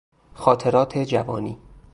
[0.33, 1.57] خاطرات جوانی